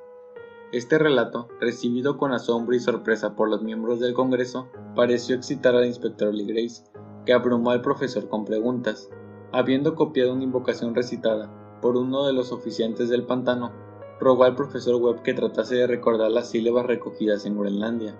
Este 0.76 0.98
relato, 0.98 1.48
recibido 1.58 2.18
con 2.18 2.34
asombro 2.34 2.76
y 2.76 2.80
sorpresa 2.80 3.34
por 3.34 3.48
los 3.48 3.62
miembros 3.62 3.98
del 3.98 4.12
Congreso, 4.12 4.68
pareció 4.94 5.34
excitar 5.34 5.74
al 5.74 5.86
inspector 5.86 6.34
Lee 6.34 6.44
Grace, 6.44 6.84
que 7.24 7.32
abrumó 7.32 7.70
al 7.70 7.80
profesor 7.80 8.28
con 8.28 8.44
preguntas. 8.44 9.08
Habiendo 9.52 9.94
copiado 9.94 10.34
una 10.34 10.44
invocación 10.44 10.94
recitada 10.94 11.50
por 11.80 11.96
uno 11.96 12.26
de 12.26 12.34
los 12.34 12.52
oficiantes 12.52 13.08
del 13.08 13.24
pantano, 13.24 13.72
rogó 14.20 14.44
al 14.44 14.54
profesor 14.54 14.96
Webb 14.96 15.22
que 15.22 15.32
tratase 15.32 15.76
de 15.76 15.86
recordar 15.86 16.30
las 16.30 16.50
sílabas 16.50 16.84
recogidas 16.84 17.46
en 17.46 17.56
Groenlandia. 17.56 18.14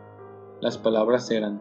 Las 0.62 0.78
palabras 0.78 1.30
eran 1.30 1.60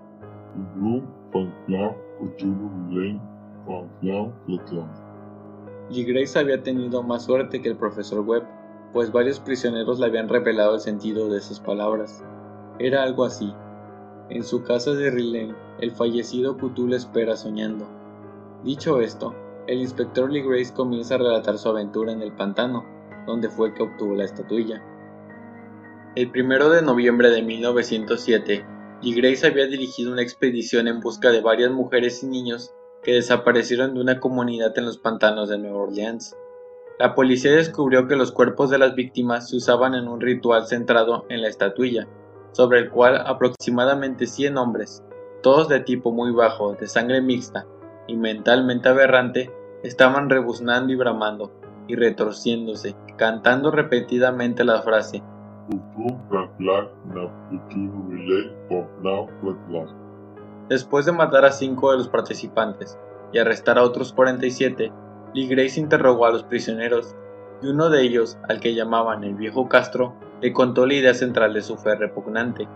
Lee 5.89 6.05
Grace 6.05 6.39
había 6.39 6.63
tenido 6.63 7.03
más 7.03 7.25
suerte 7.25 7.61
que 7.61 7.67
el 7.67 7.75
profesor 7.75 8.21
Webb, 8.21 8.45
pues 8.95 9.11
varios 9.11 9.41
prisioneros 9.41 9.99
le 9.99 10.05
habían 10.05 10.29
revelado 10.29 10.75
el 10.75 10.79
sentido 10.79 11.27
de 11.27 11.39
esas 11.39 11.59
palabras. 11.59 12.23
Era 12.79 13.03
algo 13.03 13.25
así. 13.25 13.53
En 14.29 14.41
su 14.41 14.63
casa 14.63 14.93
de 14.93 15.11
Riley, 15.11 15.53
el 15.81 15.91
fallecido 15.91 16.55
Cthulhu 16.55 16.95
espera 16.95 17.35
soñando. 17.35 17.89
Dicho 18.63 19.01
esto, 19.01 19.35
el 19.67 19.81
inspector 19.81 20.31
Lee 20.31 20.43
Grace 20.47 20.73
comienza 20.73 21.15
a 21.15 21.17
relatar 21.17 21.57
su 21.57 21.67
aventura 21.67 22.13
en 22.13 22.21
el 22.21 22.31
pantano, 22.31 22.85
donde 23.27 23.49
fue 23.49 23.73
que 23.73 23.83
obtuvo 23.83 24.15
la 24.15 24.23
estatuilla. 24.23 24.81
El 26.15 26.31
primero 26.31 26.69
de 26.69 26.81
noviembre 26.81 27.31
de 27.31 27.41
1907, 27.41 28.65
Lee 29.01 29.13
Grace 29.13 29.45
había 29.45 29.67
dirigido 29.67 30.13
una 30.13 30.21
expedición 30.21 30.87
en 30.87 31.01
busca 31.01 31.31
de 31.31 31.41
varias 31.41 31.71
mujeres 31.71 32.23
y 32.23 32.27
niños 32.27 32.71
que 33.03 33.11
desaparecieron 33.11 33.93
de 33.93 33.99
una 33.99 34.21
comunidad 34.21 34.71
en 34.77 34.85
los 34.85 34.97
pantanos 34.99 35.49
de 35.49 35.57
Nueva 35.57 35.79
Orleans. 35.79 36.33
La 36.97 37.13
policía 37.13 37.51
descubrió 37.51 38.07
que 38.07 38.15
los 38.15 38.31
cuerpos 38.31 38.69
de 38.69 38.77
las 38.77 38.95
víctimas 38.95 39.49
se 39.49 39.57
usaban 39.57 39.95
en 39.95 40.07
un 40.07 40.21
ritual 40.21 40.65
centrado 40.65 41.25
en 41.27 41.41
la 41.41 41.49
estatuilla, 41.49 42.07
sobre 42.53 42.79
el 42.79 42.89
cual 42.89 43.17
aproximadamente 43.17 44.27
100 44.27 44.57
hombres, 44.57 45.03
todos 45.43 45.67
de 45.67 45.81
tipo 45.81 46.13
muy 46.13 46.31
bajo, 46.31 46.73
de 46.73 46.87
sangre 46.87 47.21
mixta 47.21 47.65
y 48.07 48.15
mentalmente 48.15 48.87
aberrante, 48.87 49.51
estaban 49.83 50.29
rebuznando 50.29 50.93
y 50.93 50.95
bramando, 50.95 51.51
y 51.87 51.95
retorciéndose, 51.95 52.95
cantando 53.17 53.71
repetidamente 53.71 54.63
la 54.63 54.81
frase. 54.81 55.21
Después 60.69 61.05
de 61.05 61.11
matar 61.11 61.43
a 61.43 61.51
cinco 61.51 61.91
de 61.91 61.97
los 61.97 62.07
participantes 62.07 62.97
y 63.33 63.39
arrestar 63.39 63.77
a 63.77 63.83
otros 63.83 64.13
47, 64.13 64.93
Grace 65.43 65.79
interrogó 65.79 66.25
a 66.25 66.31
los 66.31 66.43
prisioneros, 66.43 67.15
y 67.61 67.67
uno 67.67 67.89
de 67.89 68.01
ellos, 68.01 68.37
al 68.47 68.59
que 68.59 68.73
llamaban 68.73 69.23
el 69.23 69.35
viejo 69.35 69.67
Castro, 69.67 70.15
le 70.41 70.53
contó 70.53 70.85
la 70.85 70.93
idea 70.93 71.13
central 71.13 71.53
de 71.53 71.61
su 71.61 71.77
fe 71.77 71.95
repugnante. 71.95 72.67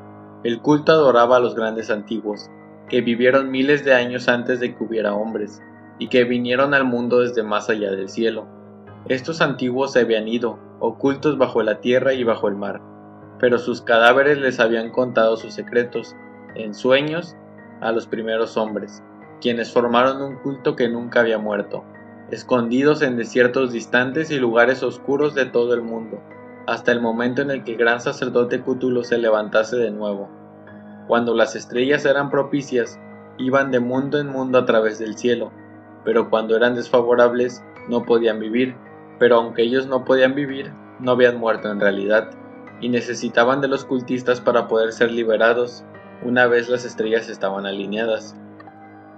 El 0.43 0.61
culto 0.61 0.91
adoraba 0.91 1.37
a 1.37 1.39
los 1.39 1.55
grandes 1.55 1.89
antiguos, 1.89 2.49
que 2.89 3.01
vivieron 3.01 3.51
miles 3.51 3.85
de 3.85 3.93
años 3.93 4.27
antes 4.27 4.59
de 4.59 4.75
que 4.75 4.83
hubiera 4.83 5.15
hombres, 5.15 5.61
y 5.99 6.07
que 6.07 6.23
vinieron 6.23 6.73
al 6.73 6.85
mundo 6.85 7.19
desde 7.19 7.43
más 7.43 7.69
allá 7.69 7.91
del 7.91 8.09
cielo. 8.09 8.47
Estos 9.07 9.41
antiguos 9.41 9.93
se 9.93 10.01
habían 10.01 10.27
ido, 10.27 10.59
ocultos 10.79 11.37
bajo 11.37 11.61
la 11.63 11.79
tierra 11.81 12.13
y 12.13 12.23
bajo 12.23 12.47
el 12.47 12.55
mar, 12.55 12.81
pero 13.39 13.57
sus 13.57 13.81
cadáveres 13.81 14.37
les 14.37 14.59
habían 14.59 14.91
contado 14.91 15.37
sus 15.37 15.53
secretos, 15.53 16.15
en 16.55 16.73
sueños, 16.73 17.35
a 17.81 17.91
los 17.91 18.07
primeros 18.07 18.57
hombres, 18.57 19.03
quienes 19.39 19.71
formaron 19.71 20.21
un 20.21 20.35
culto 20.37 20.75
que 20.75 20.89
nunca 20.89 21.21
había 21.21 21.37
muerto, 21.37 21.83
escondidos 22.31 23.01
en 23.01 23.17
desiertos 23.17 23.71
distantes 23.71 24.31
y 24.31 24.37
lugares 24.37 24.83
oscuros 24.83 25.33
de 25.35 25.45
todo 25.45 25.73
el 25.73 25.81
mundo, 25.81 26.21
hasta 26.67 26.91
el 26.91 27.01
momento 27.01 27.41
en 27.41 27.51
el 27.51 27.63
que 27.63 27.71
el 27.71 27.77
gran 27.77 27.99
sacerdote 27.99 28.61
Cthulhu 28.61 29.03
se 29.03 29.17
levantase 29.17 29.77
de 29.77 29.91
nuevo. 29.91 30.29
Cuando 31.07 31.33
las 31.33 31.55
estrellas 31.55 32.05
eran 32.05 32.29
propicias, 32.29 32.99
iban 33.37 33.71
de 33.71 33.79
mundo 33.79 34.19
en 34.19 34.27
mundo 34.27 34.59
a 34.59 34.65
través 34.65 34.99
del 34.99 35.17
cielo, 35.17 35.51
pero 36.03 36.29
cuando 36.29 36.55
eran 36.55 36.75
desfavorables, 36.75 37.63
no 37.89 38.03
podían 38.05 38.39
vivir, 38.39 38.75
pero 39.17 39.37
aunque 39.37 39.63
ellos 39.63 39.87
no 39.87 40.05
podían 40.05 40.35
vivir, 40.35 40.71
no 40.99 41.11
habían 41.11 41.37
muerto 41.37 41.71
en 41.71 41.79
realidad, 41.79 42.29
y 42.81 42.89
necesitaban 42.89 43.61
de 43.61 43.67
los 43.67 43.85
cultistas 43.85 44.39
para 44.39 44.67
poder 44.67 44.93
ser 44.93 45.11
liberados 45.11 45.83
una 46.23 46.47
vez 46.47 46.69
las 46.69 46.85
estrellas 46.85 47.29
estaban 47.29 47.65
alineadas. 47.65 48.35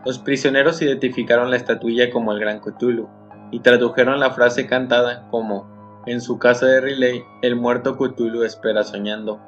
Los 0.03 0.17
prisioneros 0.17 0.81
identificaron 0.81 1.51
la 1.51 1.57
estatuilla 1.57 2.09
como 2.09 2.31
el 2.31 2.39
Gran 2.39 2.59
Cthulhu 2.59 3.07
y 3.51 3.59
tradujeron 3.59 4.19
la 4.19 4.31
frase 4.31 4.65
cantada 4.65 5.27
como 5.29 5.69
En 6.07 6.21
su 6.21 6.39
casa 6.39 6.65
de 6.65 6.81
Riley, 6.81 7.23
el 7.43 7.55
muerto 7.55 7.95
Cthulhu 7.95 8.41
espera 8.41 8.83
soñando. 8.83 9.39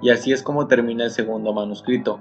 Y 0.00 0.08
así 0.08 0.32
es 0.32 0.42
como 0.42 0.66
termina 0.66 1.04
el 1.04 1.10
segundo 1.10 1.52
manuscrito. 1.52 2.18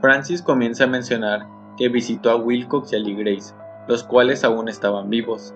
Francis 0.00 0.42
comienza 0.42 0.84
a 0.84 0.88
mencionar 0.88 1.46
que 1.76 1.88
visitó 1.88 2.30
a 2.30 2.36
Wilcox 2.36 2.92
y 2.92 2.96
a 2.96 2.98
Lee 2.98 3.14
Grace, 3.14 3.54
los 3.86 4.02
cuales 4.02 4.42
aún 4.42 4.68
estaban 4.68 5.08
vivos. 5.08 5.54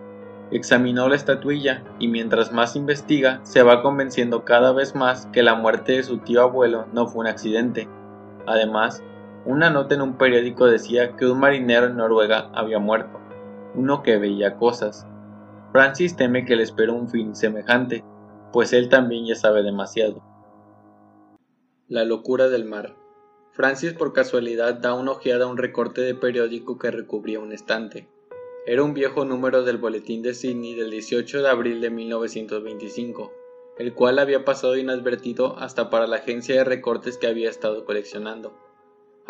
Examinó 0.52 1.09
la 1.09 1.17
estatuilla 1.17 1.83
y 1.99 2.07
mientras 2.07 2.52
más 2.52 2.76
investiga 2.76 3.40
se 3.43 3.64
va 3.64 3.83
convenciendo 3.83 4.45
cada 4.45 4.73
vez 4.73 4.95
más 4.95 5.26
que 5.33 5.43
la 5.43 5.57
muerte 5.57 5.93
de 5.93 6.05
su 6.05 6.19
tío 6.19 6.43
abuelo 6.43 6.87
no 6.93 7.09
fue 7.09 7.23
un 7.23 7.26
accidente. 7.26 7.88
Además, 8.47 9.02
una 9.47 9.71
nota 9.71 9.95
en 9.95 10.03
un 10.03 10.19
periódico 10.19 10.67
decía 10.67 11.17
que 11.17 11.27
un 11.27 11.41
marinero 11.41 11.87
en 11.87 11.97
Noruega 11.97 12.51
había 12.53 12.79
muerto, 12.79 13.19
uno 13.75 14.03
que 14.03 14.19
veía 14.19 14.57
cosas. 14.57 15.07
Francis 15.73 16.15
teme 16.15 16.45
que 16.45 16.57
le 16.57 16.63
espera 16.63 16.93
un 16.93 17.09
fin 17.09 17.35
semejante, 17.35 18.05
pues 18.53 18.75
él 18.75 18.91
también 18.91 19.25
ya 19.27 19.35
sabe 19.35 19.63
demasiado. 19.63 20.23
La 21.89 22.05
locura 22.05 22.49
del 22.49 22.67
mar. 22.67 22.95
Francis 23.53 23.95
por 23.95 24.13
casualidad 24.13 24.75
da 24.75 24.95
una 24.95 25.13
ojeada 25.13 25.47
a 25.47 25.49
un 25.49 25.57
recorte 25.57 26.03
de 26.03 26.15
periódico 26.15 26.79
que 26.79 26.91
recubría 26.91 27.41
un 27.41 27.53
estante. 27.53 28.09
Era 28.67 28.83
un 28.83 28.93
viejo 28.93 29.25
número 29.25 29.63
del 29.65 29.79
Boletín 29.79 30.23
de 30.23 30.35
Sydney 30.35 30.75
del 30.75 30.91
18 30.91 31.43
de 31.43 31.49
abril 31.49 31.81
de 31.81 31.89
1925, 31.89 33.33
el 33.79 33.95
cual 33.95 34.19
había 34.19 34.45
pasado 34.45 34.77
inadvertido 34.77 35.57
hasta 35.59 35.89
para 35.89 36.07
la 36.07 36.17
agencia 36.17 36.57
de 36.57 36.65
recortes 36.65 37.17
que 37.17 37.27
había 37.27 37.49
estado 37.49 37.87
coleccionando 37.87 38.70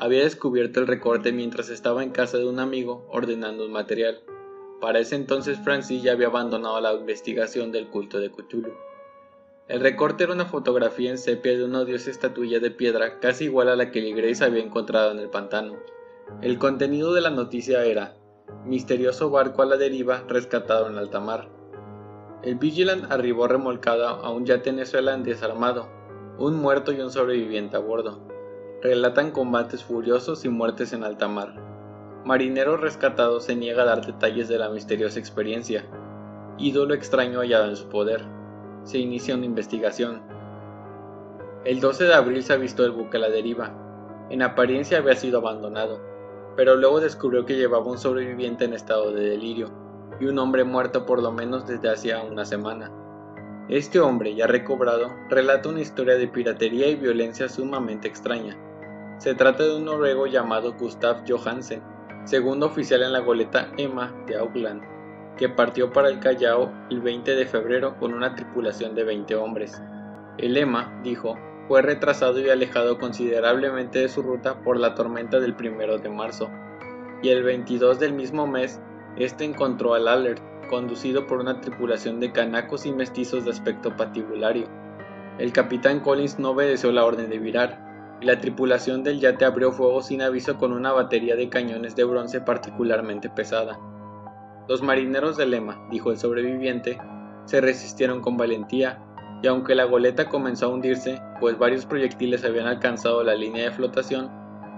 había 0.00 0.22
descubierto 0.22 0.80
el 0.80 0.86
recorte 0.86 1.30
mientras 1.30 1.68
estaba 1.68 2.02
en 2.02 2.10
casa 2.10 2.38
de 2.38 2.46
un 2.46 2.58
amigo 2.58 3.06
ordenando 3.10 3.66
un 3.66 3.72
material. 3.72 4.22
Para 4.80 4.98
ese 4.98 5.14
entonces 5.14 5.58
Francis 5.62 6.02
ya 6.02 6.12
había 6.12 6.28
abandonado 6.28 6.80
la 6.80 6.94
investigación 6.94 7.70
del 7.70 7.88
culto 7.88 8.18
de 8.18 8.30
Cthulhu. 8.30 8.72
El 9.68 9.80
recorte 9.80 10.24
era 10.24 10.32
una 10.32 10.46
fotografía 10.46 11.10
en 11.10 11.18
sepia 11.18 11.52
de 11.52 11.64
una 11.64 11.80
odiosa 11.80 12.10
estatuilla 12.10 12.60
de 12.60 12.70
piedra 12.70 13.20
casi 13.20 13.44
igual 13.44 13.68
a 13.68 13.76
la 13.76 13.90
que 13.90 14.10
Grace 14.14 14.42
había 14.42 14.64
encontrado 14.64 15.12
en 15.12 15.18
el 15.18 15.28
pantano. 15.28 15.76
El 16.40 16.56
contenido 16.58 17.12
de 17.12 17.20
la 17.20 17.30
noticia 17.30 17.84
era 17.84 18.16
Misterioso 18.64 19.28
barco 19.28 19.60
a 19.60 19.66
la 19.66 19.76
deriva 19.76 20.24
rescatado 20.26 20.88
en 20.88 20.96
alta 20.96 21.20
mar. 21.20 21.50
El 22.42 22.54
Vigilant 22.54 23.12
arribó 23.12 23.48
remolcado 23.48 24.08
a 24.08 24.30
un 24.30 24.46
yate 24.46 24.72
neozelandés 24.72 25.40
desarmado, 25.40 25.90
un 26.38 26.56
muerto 26.56 26.90
y 26.90 27.00
un 27.00 27.10
sobreviviente 27.10 27.76
a 27.76 27.80
bordo 27.80 28.29
relatan 28.82 29.30
combates 29.30 29.84
furiosos 29.84 30.46
y 30.46 30.48
muertes 30.48 30.94
en 30.94 31.04
alta 31.04 31.28
mar. 31.28 31.52
Marinero 32.24 32.78
rescatado 32.78 33.38
se 33.40 33.54
niega 33.54 33.82
a 33.82 33.86
dar 33.86 34.06
detalles 34.06 34.48
de 34.48 34.58
la 34.58 34.70
misteriosa 34.70 35.18
experiencia. 35.18 35.84
Ídolo 36.56 36.94
extraño 36.94 37.40
hallado 37.40 37.68
en 37.68 37.76
su 37.76 37.88
poder. 37.88 38.24
Se 38.84 38.98
inicia 38.98 39.34
una 39.34 39.44
investigación. 39.44 40.22
El 41.64 41.80
12 41.80 42.04
de 42.04 42.14
abril 42.14 42.42
se 42.42 42.54
avistó 42.54 42.86
el 42.86 42.92
buque 42.92 43.18
a 43.18 43.20
la 43.20 43.28
deriva. 43.28 43.70
En 44.30 44.40
apariencia 44.40 44.98
había 44.98 45.14
sido 45.14 45.40
abandonado, 45.40 46.00
pero 46.56 46.74
luego 46.76 47.00
descubrió 47.00 47.44
que 47.44 47.56
llevaba 47.56 47.84
un 47.84 47.98
sobreviviente 47.98 48.64
en 48.64 48.72
estado 48.72 49.12
de 49.12 49.28
delirio 49.28 49.70
y 50.20 50.24
un 50.24 50.38
hombre 50.38 50.64
muerto 50.64 51.04
por 51.04 51.22
lo 51.22 51.32
menos 51.32 51.66
desde 51.66 51.90
hacía 51.90 52.22
una 52.22 52.46
semana. 52.46 52.90
Este 53.68 54.00
hombre, 54.00 54.34
ya 54.34 54.46
recobrado, 54.46 55.10
relata 55.28 55.68
una 55.68 55.80
historia 55.80 56.14
de 56.14 56.28
piratería 56.28 56.88
y 56.88 56.96
violencia 56.96 57.48
sumamente 57.48 58.08
extraña 58.08 58.56
se 59.20 59.34
trata 59.34 59.64
de 59.64 59.76
un 59.76 59.84
noruego 59.84 60.26
llamado 60.26 60.72
Gustav 60.72 61.24
Johansen, 61.28 61.82
segundo 62.24 62.64
oficial 62.64 63.02
en 63.02 63.12
la 63.12 63.18
goleta 63.18 63.70
Emma 63.76 64.14
de 64.26 64.38
Auckland, 64.38 64.82
que 65.36 65.50
partió 65.50 65.92
para 65.92 66.08
el 66.08 66.20
Callao 66.20 66.72
el 66.88 67.02
20 67.02 67.34
de 67.34 67.44
febrero 67.44 67.98
con 67.98 68.14
una 68.14 68.34
tripulación 68.34 68.94
de 68.94 69.04
20 69.04 69.34
hombres. 69.36 69.78
El 70.38 70.56
Emma, 70.56 70.98
dijo, 71.04 71.36
fue 71.68 71.82
retrasado 71.82 72.40
y 72.40 72.48
alejado 72.48 72.98
considerablemente 72.98 73.98
de 73.98 74.08
su 74.08 74.22
ruta 74.22 74.62
por 74.62 74.78
la 74.78 74.94
tormenta 74.94 75.38
del 75.38 75.54
1 75.54 75.98
de 75.98 76.08
marzo, 76.08 76.48
y 77.22 77.28
el 77.28 77.42
22 77.42 78.00
del 78.00 78.14
mismo 78.14 78.46
mes, 78.46 78.80
este 79.18 79.44
encontró 79.44 79.92
al 79.92 80.08
Alert, 80.08 80.42
conducido 80.70 81.26
por 81.26 81.40
una 81.40 81.60
tripulación 81.60 82.20
de 82.20 82.32
canacos 82.32 82.86
y 82.86 82.92
mestizos 82.92 83.44
de 83.44 83.50
aspecto 83.50 83.94
patibulario. 83.94 84.66
El 85.36 85.52
capitán 85.52 86.00
Collins 86.00 86.38
no 86.38 86.52
obedeció 86.52 86.90
la 86.90 87.04
orden 87.04 87.28
de 87.28 87.38
virar, 87.38 87.89
la 88.22 88.38
tripulación 88.38 89.02
del 89.02 89.18
yate 89.18 89.44
abrió 89.44 89.72
fuego 89.72 90.02
sin 90.02 90.20
aviso 90.20 90.58
con 90.58 90.72
una 90.72 90.92
batería 90.92 91.36
de 91.36 91.48
cañones 91.48 91.96
de 91.96 92.04
bronce 92.04 92.40
particularmente 92.40 93.30
pesada. 93.30 93.78
Los 94.68 94.82
marineros 94.82 95.36
de 95.36 95.46
Lema, 95.46 95.80
dijo 95.90 96.10
el 96.10 96.18
sobreviviente, 96.18 97.00
se 97.46 97.60
resistieron 97.60 98.20
con 98.20 98.36
valentía, 98.36 98.98
y 99.42 99.46
aunque 99.46 99.74
la 99.74 99.84
goleta 99.84 100.28
comenzó 100.28 100.66
a 100.66 100.68
hundirse, 100.68 101.20
pues 101.40 101.58
varios 101.58 101.86
proyectiles 101.86 102.44
habían 102.44 102.66
alcanzado 102.66 103.24
la 103.24 103.34
línea 103.34 103.64
de 103.64 103.70
flotación, 103.70 104.30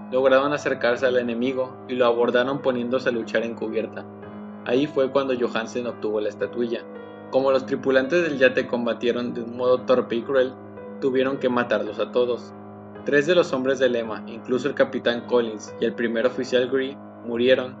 lograron 0.09 0.53
acercarse 0.53 1.05
al 1.05 1.17
enemigo 1.17 1.75
y 1.89 1.95
lo 1.95 2.05
abordaron 2.05 2.61
poniéndose 2.61 3.09
a 3.09 3.11
luchar 3.11 3.43
en 3.43 3.55
cubierta. 3.55 4.05
Ahí 4.65 4.87
fue 4.87 5.11
cuando 5.11 5.37
Johansen 5.37 5.87
obtuvo 5.87 6.21
la 6.21 6.29
estatuilla. 6.29 6.81
Como 7.31 7.51
los 7.51 7.65
tripulantes 7.65 8.23
del 8.23 8.37
yate 8.37 8.67
combatieron 8.67 9.33
de 9.33 9.41
un 9.41 9.57
modo 9.57 9.81
torpe 9.81 10.15
y 10.15 10.21
cruel, 10.21 10.53
tuvieron 11.01 11.37
que 11.39 11.49
matarlos 11.49 11.99
a 11.99 12.11
todos. 12.11 12.53
Tres 13.05 13.27
de 13.27 13.35
los 13.35 13.51
hombres 13.51 13.79
de 13.79 13.89
lema, 13.89 14.23
incluso 14.27 14.69
el 14.69 14.75
capitán 14.75 15.27
Collins 15.27 15.75
y 15.81 15.83
el 15.83 15.93
primer 15.93 16.25
oficial 16.25 16.69
Gree, 16.69 16.95
murieron, 17.25 17.75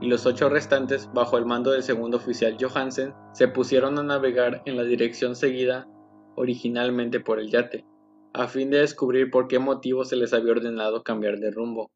y 0.00 0.06
los 0.06 0.24
ocho 0.24 0.48
restantes, 0.48 1.10
bajo 1.12 1.36
el 1.36 1.46
mando 1.46 1.72
del 1.72 1.82
segundo 1.82 2.18
oficial 2.18 2.56
Johansen, 2.60 3.12
se 3.32 3.48
pusieron 3.48 3.98
a 3.98 4.04
navegar 4.04 4.62
en 4.66 4.76
la 4.76 4.84
dirección 4.84 5.34
seguida 5.34 5.88
originalmente 6.36 7.18
por 7.18 7.40
el 7.40 7.50
yate, 7.50 7.84
a 8.32 8.46
fin 8.46 8.70
de 8.70 8.78
descubrir 8.78 9.32
por 9.32 9.48
qué 9.48 9.58
motivo 9.58 10.04
se 10.04 10.14
les 10.14 10.32
había 10.32 10.52
ordenado 10.52 11.02
cambiar 11.02 11.38
de 11.38 11.50
rumbo. 11.50 11.90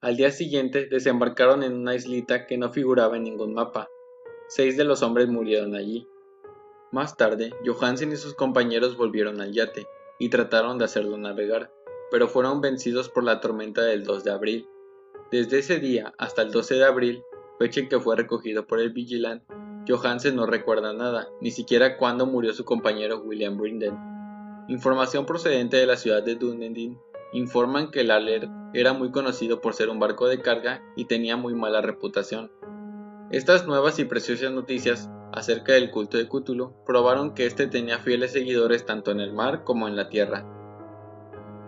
Al 0.00 0.16
día 0.16 0.30
siguiente 0.30 0.86
desembarcaron 0.86 1.64
en 1.64 1.74
una 1.74 1.96
islita 1.96 2.46
que 2.46 2.56
no 2.56 2.70
figuraba 2.70 3.16
en 3.16 3.24
ningún 3.24 3.54
mapa. 3.54 3.88
Seis 4.46 4.76
de 4.76 4.84
los 4.84 5.02
hombres 5.02 5.26
murieron 5.28 5.74
allí. 5.74 6.06
Más 6.92 7.16
tarde, 7.16 7.50
Johansen 7.66 8.12
y 8.12 8.16
sus 8.16 8.34
compañeros 8.34 8.96
volvieron 8.96 9.40
al 9.40 9.52
yate 9.52 9.88
y 10.20 10.28
trataron 10.28 10.78
de 10.78 10.84
hacerlo 10.84 11.18
navegar 11.18 11.72
pero 12.14 12.28
fueron 12.28 12.60
vencidos 12.60 13.08
por 13.08 13.24
la 13.24 13.40
tormenta 13.40 13.82
del 13.82 14.04
2 14.04 14.22
de 14.22 14.30
abril. 14.30 14.68
Desde 15.32 15.58
ese 15.58 15.80
día 15.80 16.14
hasta 16.16 16.42
el 16.42 16.52
12 16.52 16.76
de 16.76 16.84
abril, 16.84 17.24
fecha 17.58 17.80
en 17.80 17.88
que 17.88 17.98
fue 17.98 18.14
recogido 18.14 18.68
por 18.68 18.78
el 18.78 18.90
Vigilant, 18.90 19.42
Johansen 19.88 20.36
no 20.36 20.46
recuerda 20.46 20.92
nada, 20.92 21.26
ni 21.40 21.50
siquiera 21.50 21.96
cuándo 21.96 22.24
murió 22.24 22.52
su 22.52 22.64
compañero 22.64 23.18
William 23.18 23.56
Brinden. 23.56 23.98
Información 24.68 25.26
procedente 25.26 25.76
de 25.76 25.86
la 25.86 25.96
ciudad 25.96 26.22
de 26.22 26.36
Dunedin 26.36 27.00
informan 27.32 27.90
que 27.90 28.02
el 28.02 28.12
Alert 28.12 28.48
era 28.74 28.92
muy 28.92 29.10
conocido 29.10 29.60
por 29.60 29.74
ser 29.74 29.88
un 29.88 29.98
barco 29.98 30.28
de 30.28 30.40
carga 30.40 30.84
y 30.94 31.06
tenía 31.06 31.36
muy 31.36 31.56
mala 31.56 31.80
reputación. 31.80 32.52
Estas 33.32 33.66
nuevas 33.66 33.98
y 33.98 34.04
preciosas 34.04 34.52
noticias 34.52 35.10
acerca 35.32 35.72
del 35.72 35.90
culto 35.90 36.16
de 36.16 36.28
Cthulhu 36.28 36.76
probaron 36.86 37.34
que 37.34 37.46
éste 37.46 37.66
tenía 37.66 37.98
fieles 37.98 38.30
seguidores 38.30 38.86
tanto 38.86 39.10
en 39.10 39.18
el 39.18 39.32
mar 39.32 39.64
como 39.64 39.88
en 39.88 39.96
la 39.96 40.08
tierra, 40.08 40.53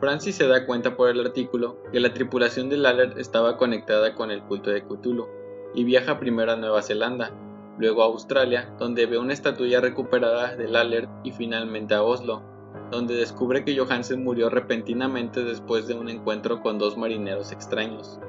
Francis 0.01 0.37
se 0.37 0.47
da 0.47 0.67
cuenta 0.67 0.95
por 0.95 1.09
el 1.09 1.21
artículo 1.21 1.79
que 1.91 2.01
la 2.01 2.13
tripulación 2.13 2.69
del 2.69 2.85
Alert 2.85 3.17
estaba 3.17 3.57
conectada 3.57 4.15
con 4.15 4.31
el 4.31 4.43
culto 4.43 4.71
de 4.71 4.83
Cthulhu 4.83 5.27
y 5.75 5.85
viaja 5.85 6.19
primero 6.19 6.53
a 6.53 6.57
Nueva 6.57 6.83
Zelanda, 6.83 7.33
luego 7.79 8.03
a 8.03 8.07
Australia, 8.07 8.75
donde 8.79 9.07
ve 9.07 9.17
una 9.17 9.33
estatuilla 9.33 9.81
recuperada 9.81 10.55
del 10.55 10.77
Alert 10.77 11.09
y 11.25 11.33
finalmente 11.33 11.95
a 11.95 12.03
Oslo, 12.03 12.43
donde 12.91 13.15
descubre 13.15 13.65
que 13.65 13.77
Johansen 13.77 14.23
murió 14.23 14.51
repentinamente 14.51 15.43
después 15.43 15.87
de 15.87 15.95
un 15.95 16.11
encuentro 16.11 16.61
con 16.61 16.79
dos 16.79 16.99
marineros 16.99 17.51
extraños. 17.53 18.21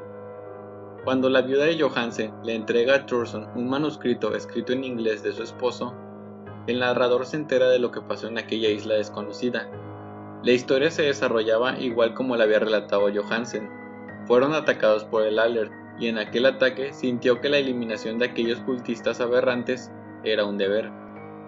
Cuando 1.03 1.29
la 1.29 1.41
viuda 1.41 1.65
de 1.65 1.79
Johansen 1.79 2.33
le 2.43 2.55
entrega 2.55 2.95
a 2.95 3.05
Thurston 3.05 3.49
un 3.55 3.69
manuscrito 3.69 4.35
escrito 4.35 4.73
en 4.73 4.83
inglés 4.83 5.21
de 5.21 5.33
su 5.33 5.43
esposo, 5.43 5.93
el 6.67 6.79
narrador 6.79 7.25
se 7.25 7.37
entera 7.37 7.69
de 7.69 7.79
lo 7.79 7.91
que 7.91 8.01
pasó 8.01 8.27
en 8.27 8.37
aquella 8.37 8.69
isla 8.69 8.95
desconocida. 8.95 9.69
La 10.43 10.51
historia 10.51 10.91
se 10.91 11.01
desarrollaba 11.01 11.79
igual 11.79 12.13
como 12.13 12.35
la 12.35 12.43
había 12.43 12.59
relatado 12.59 13.09
Johansen. 13.13 13.69
Fueron 14.27 14.53
atacados 14.53 15.03
por 15.03 15.23
el 15.23 15.39
Alert 15.39 15.71
y 15.99 16.07
en 16.07 16.19
aquel 16.19 16.45
ataque 16.45 16.93
sintió 16.93 17.41
que 17.41 17.49
la 17.49 17.57
eliminación 17.57 18.19
de 18.19 18.25
aquellos 18.25 18.59
cultistas 18.59 19.19
aberrantes 19.19 19.91
era 20.23 20.45
un 20.45 20.57
deber. 20.57 20.91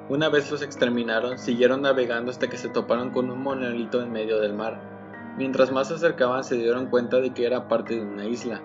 Una 0.10 0.30
vez 0.30 0.50
los 0.50 0.64
exterminaron, 0.64 1.38
siguieron 1.38 1.84
navegando 1.84 2.32
hasta 2.32 2.50
que 2.50 2.58
se 2.58 2.70
toparon 2.70 3.12
con 3.12 3.30
un 3.30 3.44
monolito 3.44 4.02
en 4.02 4.12
medio 4.12 4.40
del 4.40 4.54
mar. 4.54 4.82
Mientras 5.38 5.72
más 5.72 5.90
se 5.90 5.94
acercaban 5.94 6.44
se 6.44 6.58
dieron 6.58 6.88
cuenta 6.88 7.18
de 7.18 7.32
que 7.32 7.46
era 7.46 7.68
parte 7.68 7.96
de 7.96 8.02
una 8.02 8.26
isla. 8.26 8.60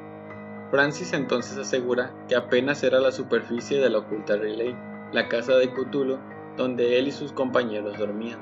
Francis 0.71 1.13
entonces 1.13 1.59
asegura 1.59 2.15
que 2.29 2.35
apenas 2.35 2.83
era 2.83 2.99
la 2.99 3.13
superficie 3.13 3.79
de 3.79 3.91
la 3.91 3.99
oculta 3.99 4.37
Relay, 4.37 4.75
la 5.13 5.29
casa 5.29 5.55
de 5.57 5.71
Cthulhu, 5.71 6.19
donde 6.57 6.99
él 6.99 7.09
y 7.09 7.13
sus 7.13 7.33
compañeros 7.33 7.99
dormían. 7.99 8.41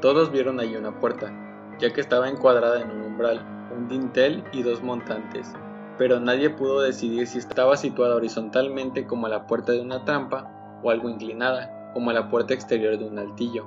Todos 0.00 0.32
vieron 0.32 0.60
allí 0.60 0.76
una 0.76 0.98
puerta, 0.98 1.30
ya 1.78 1.92
que 1.92 2.00
estaba 2.00 2.26
encuadrada 2.26 2.80
en 2.80 2.90
un 2.90 3.02
umbral, 3.02 3.44
un 3.76 3.86
dintel 3.86 4.42
y 4.50 4.62
dos 4.62 4.82
montantes, 4.82 5.52
pero 5.98 6.18
nadie 6.18 6.48
pudo 6.48 6.80
decidir 6.80 7.26
si 7.26 7.36
estaba 7.36 7.76
situada 7.76 8.16
horizontalmente 8.16 9.06
como 9.06 9.28
la 9.28 9.46
puerta 9.46 9.72
de 9.72 9.82
una 9.82 10.06
trampa 10.06 10.80
o 10.82 10.90
algo 10.90 11.10
inclinada, 11.10 11.92
como 11.92 12.12
la 12.12 12.30
puerta 12.30 12.54
exterior 12.54 12.98
de 12.98 13.04
un 13.04 13.18
altillo. 13.18 13.66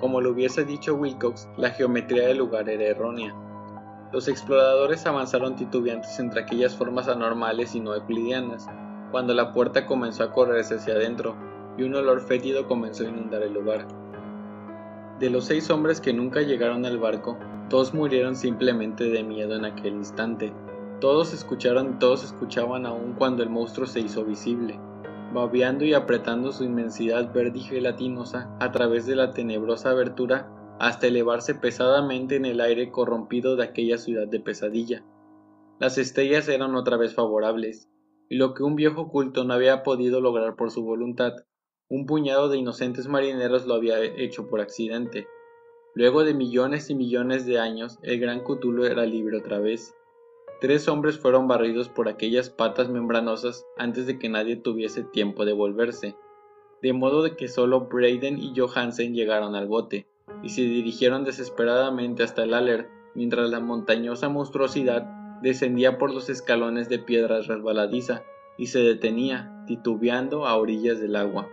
Como 0.00 0.22
lo 0.22 0.30
hubiese 0.30 0.64
dicho 0.64 0.94
Wilcox, 0.94 1.46
la 1.58 1.68
geometría 1.68 2.28
del 2.28 2.38
lugar 2.38 2.70
era 2.70 2.84
errónea. 2.84 3.34
Los 4.10 4.26
exploradores 4.26 5.04
avanzaron 5.04 5.54
titubeantes 5.54 6.18
entre 6.18 6.40
aquellas 6.40 6.74
formas 6.74 7.08
anormales 7.08 7.74
y 7.74 7.80
no 7.80 7.94
euclidianas, 7.94 8.66
cuando 9.10 9.34
la 9.34 9.52
puerta 9.52 9.84
comenzó 9.84 10.22
a 10.22 10.32
correrse 10.32 10.76
hacia 10.76 10.94
adentro 10.94 11.36
y 11.76 11.82
un 11.82 11.94
olor 11.94 12.22
fétido 12.22 12.66
comenzó 12.66 13.04
a 13.04 13.08
inundar 13.08 13.42
el 13.42 13.52
lugar. 13.52 13.86
De 15.18 15.30
los 15.30 15.44
seis 15.44 15.70
hombres 15.70 16.00
que 16.00 16.12
nunca 16.12 16.42
llegaron 16.42 16.84
al 16.84 16.98
barco, 16.98 17.38
dos 17.68 17.94
murieron 17.94 18.36
simplemente 18.36 19.04
de 19.04 19.22
miedo 19.24 19.56
en 19.56 19.64
aquel 19.64 19.94
instante. 19.94 20.52
Todos 21.00 21.32
escucharon 21.32 21.94
y 21.94 21.98
todos 21.98 22.24
escuchaban 22.24 22.86
aún 22.86 23.14
cuando 23.14 23.42
el 23.42 23.50
monstruo 23.50 23.86
se 23.86 24.00
hizo 24.00 24.24
visible 24.24 24.78
babeando 25.32 25.84
y 25.84 25.94
apretando 25.94 26.52
su 26.52 26.64
inmensidad 26.64 27.32
verde 27.32 27.58
y 27.58 27.62
gelatinosa 27.62 28.54
a 28.60 28.72
través 28.72 29.06
de 29.06 29.16
la 29.16 29.32
tenebrosa 29.32 29.90
abertura 29.90 30.50
hasta 30.78 31.06
elevarse 31.08 31.54
pesadamente 31.54 32.36
en 32.36 32.46
el 32.46 32.60
aire 32.60 32.90
corrompido 32.90 33.56
de 33.56 33.64
aquella 33.64 33.98
ciudad 33.98 34.28
de 34.28 34.40
pesadilla. 34.40 35.04
Las 35.78 35.98
estrellas 35.98 36.48
eran 36.48 36.74
otra 36.74 36.96
vez 36.96 37.14
favorables, 37.14 37.88
y 38.28 38.36
lo 38.36 38.54
que 38.54 38.62
un 38.62 38.76
viejo 38.76 39.08
culto 39.08 39.44
no 39.44 39.54
había 39.54 39.82
podido 39.82 40.20
lograr 40.20 40.56
por 40.56 40.70
su 40.70 40.84
voluntad, 40.84 41.32
un 41.88 42.06
puñado 42.06 42.48
de 42.48 42.58
inocentes 42.58 43.08
marineros 43.08 43.66
lo 43.66 43.74
había 43.74 44.02
hecho 44.02 44.48
por 44.48 44.60
accidente. 44.60 45.26
Luego 45.94 46.24
de 46.24 46.34
millones 46.34 46.90
y 46.90 46.94
millones 46.94 47.46
de 47.46 47.58
años, 47.58 47.98
el 48.02 48.20
gran 48.20 48.40
Cthulhu 48.40 48.84
era 48.84 49.06
libre 49.06 49.38
otra 49.38 49.58
vez, 49.58 49.94
Tres 50.60 50.88
hombres 50.88 51.20
fueron 51.20 51.46
barridos 51.46 51.88
por 51.88 52.08
aquellas 52.08 52.50
patas 52.50 52.88
membranosas 52.88 53.64
antes 53.76 54.08
de 54.08 54.18
que 54.18 54.28
nadie 54.28 54.56
tuviese 54.56 55.04
tiempo 55.04 55.44
de 55.44 55.52
volverse, 55.52 56.16
de 56.82 56.92
modo 56.92 57.22
de 57.22 57.36
que 57.36 57.46
solo 57.46 57.82
Braden 57.82 58.40
y 58.40 58.52
Johansen 58.56 59.14
llegaron 59.14 59.54
al 59.54 59.68
bote, 59.68 60.08
y 60.42 60.48
se 60.48 60.62
dirigieron 60.62 61.22
desesperadamente 61.22 62.24
hasta 62.24 62.42
el 62.42 62.54
Alert 62.54 62.90
mientras 63.14 63.48
la 63.50 63.60
montañosa 63.60 64.28
monstruosidad 64.28 65.02
descendía 65.42 65.96
por 65.96 66.12
los 66.12 66.28
escalones 66.28 66.88
de 66.88 66.98
piedras 66.98 67.46
resbaladiza 67.46 68.24
y 68.56 68.66
se 68.66 68.80
detenía, 68.80 69.62
titubeando 69.68 70.44
a 70.44 70.56
orillas 70.56 71.00
del 71.00 71.14
agua. 71.14 71.48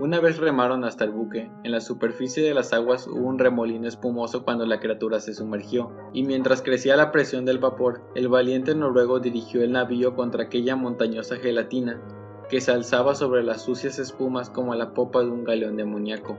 Una 0.00 0.20
vez 0.20 0.38
remaron 0.38 0.84
hasta 0.84 1.02
el 1.02 1.10
buque, 1.10 1.50
en 1.64 1.72
la 1.72 1.80
superficie 1.80 2.44
de 2.44 2.54
las 2.54 2.72
aguas 2.72 3.08
hubo 3.08 3.26
un 3.26 3.36
remolino 3.36 3.88
espumoso 3.88 4.44
cuando 4.44 4.64
la 4.64 4.78
criatura 4.78 5.18
se 5.18 5.34
sumergió, 5.34 5.90
y 6.12 6.22
mientras 6.22 6.62
crecía 6.62 6.94
la 6.94 7.10
presión 7.10 7.44
del 7.44 7.58
vapor, 7.58 8.02
el 8.14 8.28
valiente 8.28 8.76
noruego 8.76 9.18
dirigió 9.18 9.60
el 9.60 9.72
navío 9.72 10.14
contra 10.14 10.44
aquella 10.44 10.76
montañosa 10.76 11.34
gelatina 11.34 12.00
que 12.48 12.60
se 12.60 12.70
alzaba 12.70 13.16
sobre 13.16 13.42
las 13.42 13.62
sucias 13.62 13.98
espumas 13.98 14.50
como 14.50 14.72
la 14.76 14.94
popa 14.94 15.24
de 15.24 15.30
un 15.30 15.42
galeón 15.42 15.76
demoníaco. 15.76 16.38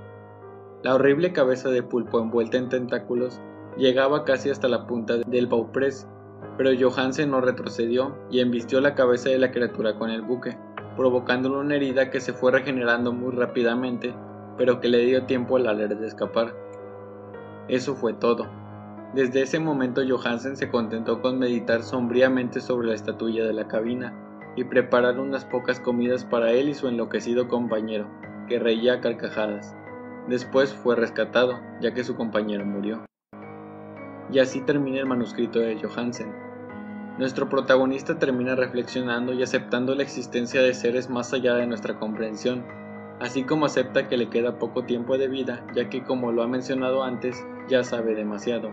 La 0.82 0.96
horrible 0.96 1.34
cabeza 1.34 1.70
de 1.70 1.84
pulpo 1.84 2.22
envuelta 2.22 2.58
en 2.58 2.70
tentáculos 2.70 3.42
llegaba 3.76 4.24
casi 4.24 4.50
hasta 4.50 4.70
la 4.70 4.88
punta 4.88 5.18
del 5.18 5.48
bauprés, 5.48 6.08
pero 6.58 6.72
Johansen 6.80 7.32
no 7.32 7.42
retrocedió 7.42 8.18
y 8.32 8.40
embistió 8.40 8.80
la 8.80 8.96
cabeza 8.96 9.28
de 9.28 9.38
la 9.38 9.52
criatura 9.52 10.00
con 10.00 10.12
el 10.12 10.22
buque 10.22 10.58
provocándole 11.00 11.56
una 11.56 11.78
herida 11.78 12.10
que 12.10 12.20
se 12.20 12.34
fue 12.34 12.52
regenerando 12.52 13.14
muy 13.14 13.34
rápidamente, 13.34 14.14
pero 14.58 14.82
que 14.82 14.90
le 14.90 14.98
dio 15.06 15.24
tiempo 15.24 15.56
al 15.56 15.68
aler 15.68 15.98
de 15.98 16.06
escapar. 16.06 16.54
Eso 17.70 17.96
fue 17.96 18.12
todo. 18.12 18.50
Desde 19.14 19.44
ese 19.44 19.60
momento 19.60 20.02
Johansen 20.06 20.58
se 20.58 20.70
contentó 20.70 21.22
con 21.22 21.40
meditar 21.40 21.84
sombríamente 21.84 22.60
sobre 22.60 22.90
la 22.90 22.96
estatuilla 22.96 23.46
de 23.46 23.54
la 23.54 23.70
cabina 23.70 24.14
y 24.58 24.66
preparar 24.66 25.22
unas 25.22 25.46
pocas 25.46 25.80
comidas 25.80 26.26
para 26.26 26.52
él 26.52 26.68
y 26.68 26.74
su 26.74 26.90
enloquecido 26.90 27.48
compañero, 27.48 28.06
que 28.50 28.60
reía 28.60 28.96
a 28.96 29.00
carcajadas. 29.00 29.74
Después 30.28 30.74
fue 30.74 30.98
rescatado, 30.98 31.62
ya 31.80 31.94
que 31.94 32.04
su 32.04 32.18
compañero 32.18 32.66
murió. 32.66 33.06
Y 34.34 34.40
así 34.40 34.60
termina 34.60 35.00
el 35.00 35.06
manuscrito 35.06 35.60
de 35.60 35.80
Johansen. 35.82 36.49
Nuestro 37.20 37.50
protagonista 37.50 38.18
termina 38.18 38.56
reflexionando 38.56 39.34
y 39.34 39.44
aceptando 39.44 39.94
la 39.94 40.04
existencia 40.04 40.62
de 40.62 40.74
seres 40.74 41.10
más 41.10 41.34
allá 41.34 41.54
de 41.56 41.68
nuestra 41.68 42.00
comprensión, 42.00 42.64
así 43.20 43.44
como 43.44 43.66
acepta 43.66 44.08
que 44.08 44.16
le 44.16 44.30
queda 44.30 44.58
poco 44.58 44.86
tiempo 44.86 45.18
de 45.18 45.28
vida, 45.28 45.62
ya 45.76 45.90
que 45.90 46.02
como 46.02 46.32
lo 46.32 46.44
ha 46.44 46.48
mencionado 46.48 47.04
antes, 47.04 47.46
ya 47.68 47.84
sabe 47.84 48.16
demasiado. 48.16 48.72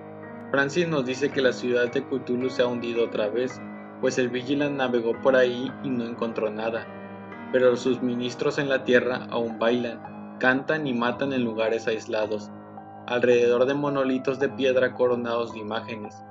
Francis 0.52 0.86
nos 0.86 1.04
dice 1.04 1.32
que 1.32 1.42
la 1.42 1.52
ciudad 1.52 1.90
de 1.90 2.04
Cthulhu 2.04 2.48
se 2.48 2.62
ha 2.62 2.68
hundido 2.68 3.06
otra 3.06 3.28
vez, 3.28 3.60
pues 4.00 4.16
el 4.16 4.28
Vigilant 4.28 4.76
navegó 4.76 5.20
por 5.20 5.34
ahí 5.34 5.72
y 5.82 5.90
no 5.90 6.04
encontró 6.04 6.48
nada, 6.48 6.86
pero 7.50 7.76
sus 7.76 8.00
ministros 8.00 8.58
en 8.58 8.68
la 8.68 8.84
tierra 8.84 9.26
aún 9.28 9.58
bailan, 9.58 10.38
cantan 10.38 10.86
y 10.86 10.94
matan 10.94 11.32
en 11.32 11.42
lugares 11.42 11.88
aislados, 11.88 12.52
alrededor 13.08 13.66
de 13.66 13.74
monolitos 13.74 14.38
de 14.38 14.50
piedra 14.50 14.94
coronados 14.94 15.52
de 15.52 15.58
imágenes. 15.58 16.22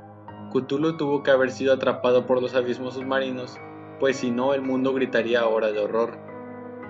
Cthulhu 0.62 0.96
tuvo 0.96 1.22
que 1.22 1.32
haber 1.32 1.52
sido 1.52 1.74
atrapado 1.74 2.26
por 2.26 2.42
los 2.42 2.56
abismos 2.56 2.94
submarinos, 2.94 3.58
pues 4.00 4.16
si 4.18 4.32
no 4.32 4.54
el 4.54 4.62
mundo 4.62 4.94
gritaría 4.94 5.42
ahora 5.42 5.72
de 5.74 5.80
horror. 5.80 6.18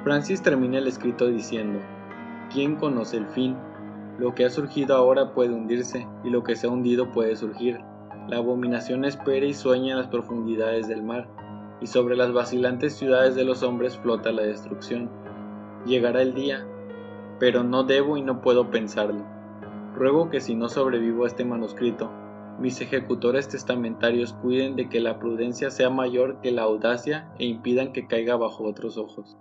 Francis 0.03 0.43
termina 0.43 0.77
el 0.77 0.87
escrito 0.87 1.25
diciendo, 1.25 1.79
¿quién 2.53 2.75
conoce 2.75 3.17
el 3.17 3.25
fin? 3.25 3.57
Lo 4.19 4.35
que 4.35 4.45
ha 4.45 4.51
surgido 4.51 4.95
ahora 4.95 5.33
puede 5.33 5.53
hundirse, 5.53 6.07
y 6.23 6.29
lo 6.29 6.43
que 6.43 6.55
se 6.55 6.67
ha 6.67 6.69
hundido 6.69 7.11
puede 7.11 7.35
surgir. 7.35 7.79
La 8.27 8.37
abominación 8.37 9.03
espera 9.03 9.47
y 9.47 9.55
sueña 9.55 9.93
en 9.93 9.97
las 9.97 10.07
profundidades 10.07 10.87
del 10.87 11.01
mar, 11.01 11.27
y 11.81 11.87
sobre 11.87 12.15
las 12.15 12.31
vacilantes 12.31 12.95
ciudades 12.95 13.33
de 13.33 13.45
los 13.45 13.63
hombres 13.63 13.97
flota 13.97 14.31
la 14.31 14.43
destrucción. 14.43 15.09
Llegará 15.87 16.21
el 16.21 16.35
día, 16.35 16.65
pero 17.39 17.63
no 17.63 17.83
debo 17.83 18.15
y 18.15 18.21
no 18.21 18.41
puedo 18.41 18.69
pensarlo. 18.69 19.23
Ruego 19.95 20.29
que 20.29 20.39
si 20.39 20.53
no 20.53 20.69
sobrevivo 20.69 21.23
a 21.23 21.27
este 21.27 21.45
manuscrito, 21.45 22.11
mis 22.59 22.79
ejecutores 22.81 23.47
testamentarios 23.49 24.33
cuiden 24.33 24.75
de 24.75 24.89
que 24.89 24.99
la 24.99 25.19
prudencia 25.19 25.69
sea 25.71 25.89
mayor 25.89 26.39
que 26.41 26.51
la 26.51 26.63
audacia 26.63 27.29
e 27.37 27.45
impidan 27.45 27.91
que 27.93 28.07
caiga 28.07 28.35
bajo 28.35 28.63
otros 28.63 28.97
ojos. 28.97 29.37